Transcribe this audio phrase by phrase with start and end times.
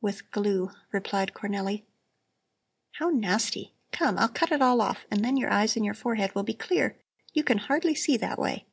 [0.00, 1.84] "With glue," replied Cornelli.
[2.94, 3.72] "How nasty!
[3.92, 6.54] Come, I'll cut it all off, and then your eyes and your forehead will be
[6.54, 6.98] clear.
[7.34, 8.66] You can hardly see that way."